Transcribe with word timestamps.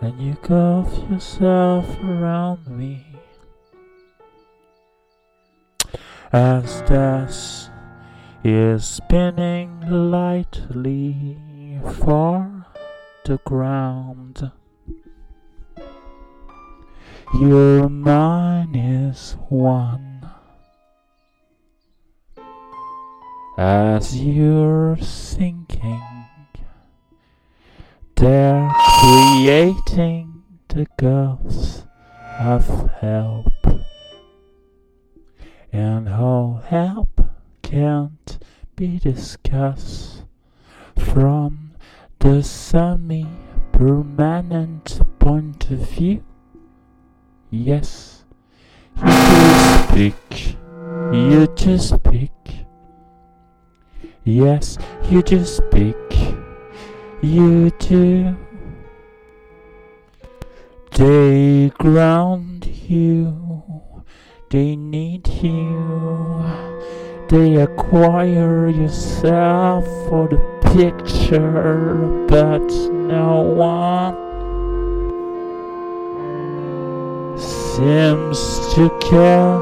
And 0.00 0.20
you 0.20 0.34
curve 0.36 1.10
yourself 1.10 1.98
around 2.04 2.66
me 2.68 3.04
as 6.32 6.82
dust 6.82 7.70
is 8.44 8.84
spinning 8.84 9.80
lightly 9.88 11.36
for 12.00 12.66
the 13.24 13.38
ground. 13.44 14.52
Your 17.34 17.88
mind 17.88 18.76
is 18.76 19.36
one 19.48 20.30
as 23.56 24.16
you're 24.16 24.96
sinking. 24.98 26.17
They're 28.18 28.74
creating 28.98 30.42
the 30.66 30.88
ghosts 30.96 31.84
of 32.40 32.90
help, 33.00 33.52
and 35.72 36.08
how 36.08 36.60
help 36.66 37.20
can't 37.62 38.38
be 38.74 38.98
discussed 38.98 40.24
from 40.96 41.74
the 42.18 42.42
semi-permanent 42.42 45.00
point 45.20 45.70
of 45.70 45.78
view. 45.78 46.24
Yes, 47.50 48.24
you 48.96 49.06
just 49.06 49.90
speak. 49.90 50.56
You 51.12 51.46
just 51.54 51.94
speak. 51.94 52.32
Yes, 54.24 54.76
you 55.08 55.22
just 55.22 55.58
speak. 55.58 55.94
You 57.20 57.70
do. 57.80 58.36
They 60.92 61.72
ground 61.76 62.64
you. 62.66 64.04
They 64.50 64.76
need 64.76 65.26
you. 65.42 66.44
They 67.28 67.56
acquire 67.56 68.68
yourself 68.68 69.84
for 70.08 70.28
the 70.28 70.38
picture, 70.72 71.94
but 72.28 72.62
no 72.90 73.40
one 73.40 74.14
seems 77.36 78.38
to 78.74 78.88
care 79.00 79.58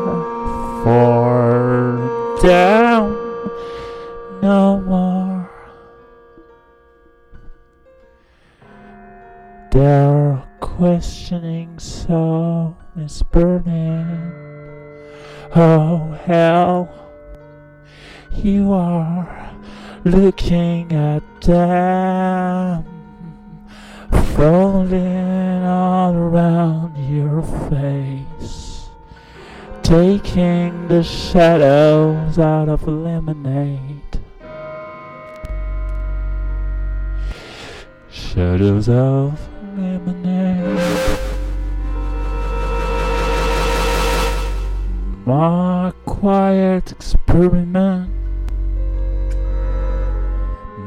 for 0.84 2.38
them 2.42 3.26
no 4.42 4.80
more. 4.80 5.05
Their 9.76 10.42
questioning 10.60 11.78
soul 11.78 12.78
is 12.96 13.22
burning. 13.24 14.32
Oh 15.54 16.18
hell, 16.24 16.88
you 18.32 18.72
are 18.72 19.54
looking 20.02 20.92
at 20.94 21.22
them, 21.42 22.86
falling 24.34 25.62
all 25.62 26.14
around 26.14 26.96
your 27.14 27.42
face, 27.68 28.88
taking 29.82 30.88
the 30.88 31.02
shadows 31.02 32.38
out 32.38 32.70
of 32.70 32.88
lemonade. 32.88 34.22
Shadows 38.08 38.88
of 38.88 39.38
lemonade. 39.76 40.80
My 45.26 45.92
quiet 46.04 46.92
experiment. 46.92 48.10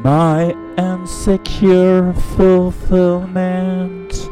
My 0.04 0.56
insecure 0.78 2.14
fulfillment. 2.38 4.30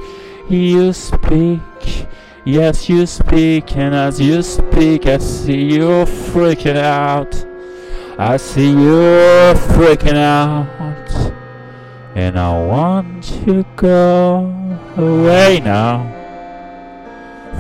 You 0.50 0.94
speak, 0.94 2.08
yes, 2.46 2.88
you 2.88 3.06
speak, 3.06 3.76
and 3.76 3.94
as 3.94 4.22
you 4.22 4.42
speak, 4.42 5.06
I 5.06 5.18
see 5.18 5.62
you 5.74 6.06
freaking 6.32 6.78
out. 6.78 7.36
I 8.18 8.38
see 8.38 8.70
you 8.72 9.54
freaking 9.76 10.16
out. 10.16 11.17
And 12.18 12.34
I 12.40 12.50
want 12.66 13.24
to 13.46 13.64
go 13.76 14.52
away 14.98 15.60
now 15.64 16.02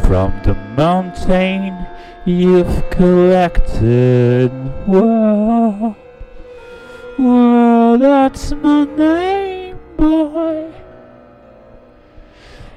from 0.07 0.34
the 0.44 0.56
mountain 0.75 1.85
you've 2.25 2.90
collected. 2.90 4.50
Whoa, 4.88 5.95
that's 8.00 8.51
my 8.53 8.85
name, 8.85 9.78
boy. 9.95 10.74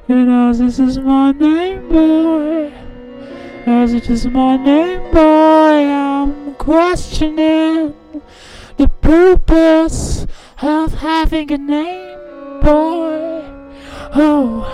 You 0.06 0.26
know, 0.26 0.52
this 0.52 0.78
is 0.78 0.98
my 0.98 1.32
name, 1.32 1.88
boy. 1.88 2.74
As 3.64 3.94
it 3.94 4.10
is 4.10 4.26
my 4.26 4.58
name, 4.58 5.10
boy, 5.12 5.86
I'm 5.88 6.54
questioning 6.56 7.94
the 8.76 8.88
purpose 9.00 10.26
of 10.62 10.94
having 10.94 11.52
a 11.52 11.58
name, 11.58 12.18
boy. 12.60 13.42
Oh, 14.14 14.66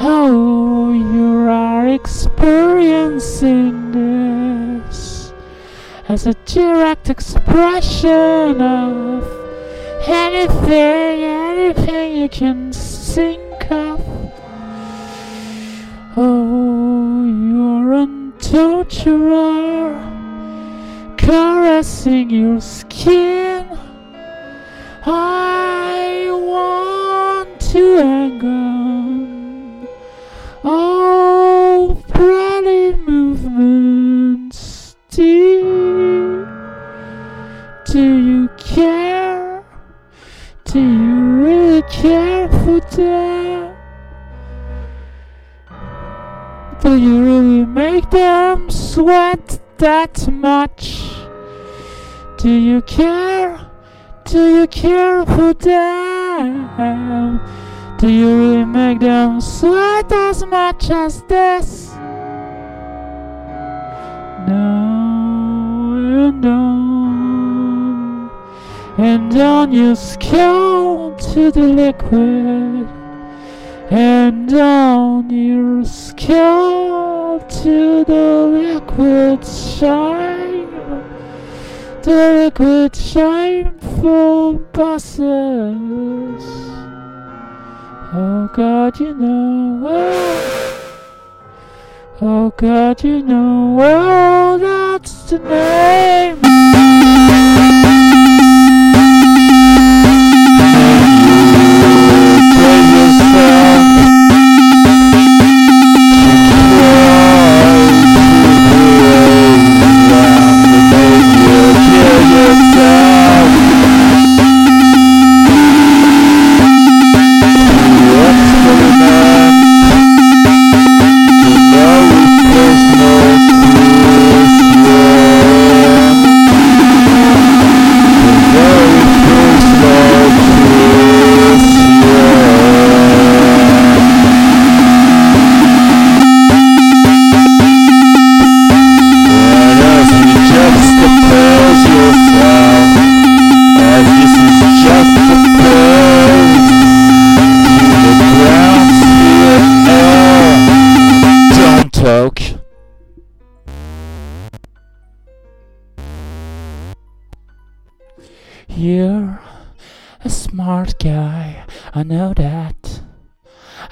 oh, 0.00 0.92
you 0.92 1.48
are 1.48 1.88
experiencing 1.88 3.92
this 3.92 5.32
as 6.08 6.26
a 6.26 6.34
direct 6.44 7.08
expression 7.08 8.60
of 8.60 9.24
anything, 10.06 11.24
anything 11.24 12.16
you 12.16 12.28
can 12.28 12.70
think 12.72 13.70
of. 13.70 14.00
Oh, 16.16 17.24
you're 17.24 17.60
torturer, 18.40 19.94
caressing 21.16 22.30
your 22.30 22.60
skin. 22.60 23.59
I 25.02 26.28
want 26.30 27.58
to 27.72 27.96
hang 27.96 28.44
on. 28.44 29.88
Oh, 30.62 32.04
pretty 32.08 32.96
movements. 33.00 34.96
Do, 35.08 36.46
do 37.86 38.18
you 38.18 38.48
care? 38.58 39.64
Do 40.64 40.80
you 40.80 41.20
really 41.44 41.82
care 41.82 42.48
for 42.48 42.80
that? 42.80 43.76
Do 46.82 46.96
you 46.98 47.24
really 47.24 47.64
make 47.64 48.10
them 48.10 48.70
sweat 48.70 49.60
that 49.78 50.28
much? 50.30 51.10
Do 52.36 52.50
you 52.50 52.82
care? 52.82 53.39
Do 54.30 54.42
you 54.58 54.66
care 54.68 55.26
for 55.26 55.52
them? 55.54 57.40
Do 57.98 58.08
you 58.08 58.28
really 58.28 58.64
make 58.64 59.00
them 59.00 59.40
sweat 59.40 60.12
as 60.12 60.46
much 60.46 60.88
as 60.88 61.22
this? 61.22 61.90
No, 64.46 65.96
and 66.28 66.46
on, 66.46 68.30
and 68.98 69.36
on 69.36 69.72
you 69.72 69.96
scale 69.96 71.16
to 71.32 71.50
the 71.50 71.66
liquid, 71.82 72.88
and 73.90 74.52
on 74.54 75.28
your 75.28 75.84
scale 75.84 77.40
to 77.40 78.04
the 78.04 78.46
liquid 78.46 79.44
shine 79.44 80.40
liquid 82.06 82.96
shameful 82.96 84.54
buses. 84.72 85.20
Oh 88.12 88.50
God, 88.54 88.98
you 88.98 89.14
know 89.14 89.78
well. 89.82 90.80
Oh 92.22 92.52
God, 92.56 93.04
you 93.04 93.22
know 93.22 93.74
well 93.76 94.58
that's 94.58 95.30
the 95.30 95.38
name. 95.38 96.49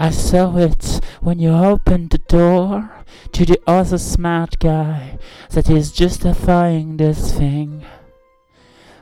I 0.00 0.11
saw 0.11 0.56
it 0.56 1.00
when 1.21 1.41
you 1.41 1.50
opened 1.50 2.11
the 2.11 2.19
door 2.19 2.91
to 3.33 3.45
the 3.45 3.61
other 3.67 3.99
smart 3.99 4.61
guy 4.61 5.19
that 5.50 5.69
is 5.69 5.91
justifying 5.91 6.99
this 6.99 7.37
thing. 7.37 7.85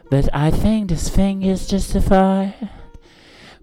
But 0.08 0.30
I 0.32 0.50
think 0.50 0.88
this 0.88 1.10
thing 1.10 1.42
is 1.42 1.68
justified 1.68 2.70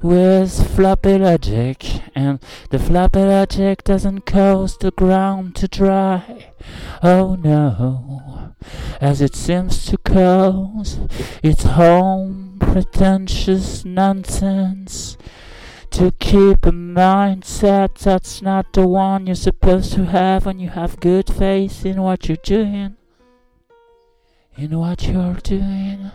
with 0.03 0.75
floppy 0.75 1.17
logic, 1.17 1.83
and 2.13 2.39
the 2.69 2.77
floppy 2.77 3.23
logic 3.23 3.83
doesn't 3.83 4.27
cause 4.27 4.77
the 4.77 4.91
ground 4.91 5.55
to 5.55 5.67
dry. 5.67 6.51
Oh 7.01 7.35
no, 7.35 8.53
as 9.01 9.21
it 9.21 9.33
seems 9.33 9.85
to 9.87 9.97
cause 9.97 10.99
its 11.41 11.63
home 11.63 12.57
pretentious 12.59 13.85
nonsense 13.85 15.17
to 15.93 16.11
keep 16.19 16.65
a 16.65 16.71
mindset 16.71 17.99
that's 17.99 18.41
not 18.41 18.73
the 18.73 18.87
one 18.87 19.27
you're 19.27 19.35
supposed 19.35 19.93
to 19.93 20.05
have 20.05 20.43
when 20.47 20.57
you 20.57 20.69
have 20.69 20.99
good 20.99 21.31
faith 21.31 21.85
in 21.85 22.01
what 22.01 22.27
you're 22.27 22.43
doing. 22.43 22.97
In 24.57 24.79
what 24.79 25.07
you're 25.07 25.35
doing. 25.43 26.09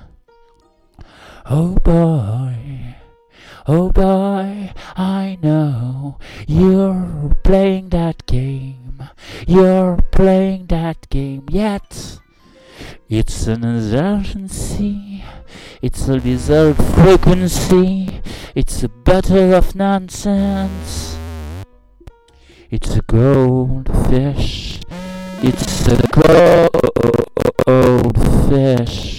Oh 1.47 1.77
boy. 1.85 2.97
Oh 3.69 3.93
boy, 3.93 4.73
I 4.97 5.39
know 5.43 6.19
you're 6.49 7.37
playing 7.45 7.91
that 7.91 8.27
game. 8.27 9.05
You're 9.47 9.99
playing 10.11 10.67
that 10.69 11.09
game 11.09 11.47
yet. 11.51 12.19
It's 13.09 13.47
an 13.47 13.65
urgency. 13.65 15.25
It's 15.81 16.09
a 16.09 16.19
bizarre 16.19 16.75
frequency. 16.75 18.21
It's 18.57 18.83
a 18.83 18.89
battle 18.89 19.55
of 19.55 19.77
nonsense. 19.77 21.17
It's 22.69 22.97
a 22.97 23.03
goldfish. 23.03 24.81
It's 25.41 25.87
a 25.87 25.97
goldfish. 27.65 29.18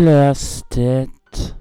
Lust 0.00 0.78
it. 0.78 1.52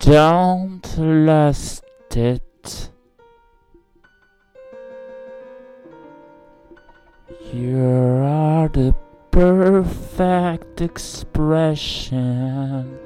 Don't 0.00 0.98
lust 0.98 1.82
it. 2.14 2.90
You 7.54 7.78
are 8.22 8.68
the 8.68 8.94
perfect 9.30 10.82
expression 10.82 12.98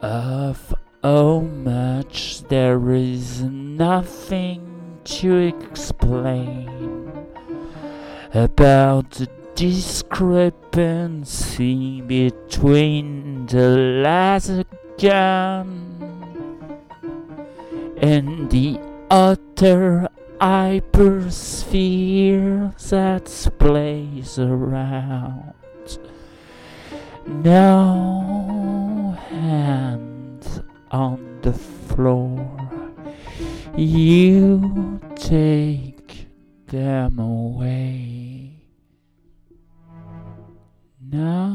of 0.00 0.72
how 1.02 1.40
much 1.40 2.44
there 2.44 2.92
is 2.92 3.42
nothing 3.42 5.00
to 5.04 5.36
explain 5.36 7.10
about 8.32 9.10
the 9.10 9.28
discrepancy 9.54 12.00
between 12.00 13.46
the 13.46 13.68
laser 14.02 14.64
gun 14.98 15.70
and 17.98 18.50
the 18.50 18.80
utter 19.10 20.08
hypersphere 20.40 22.74
that 22.90 23.26
plays 23.58 24.38
around. 24.38 25.52
No 27.26 29.16
hands 29.30 30.60
on 30.90 31.38
the 31.42 31.52
floor. 31.52 32.50
You 33.76 35.00
take 35.16 36.28
them 36.66 37.18
away. 37.18 37.93
No 41.14 41.53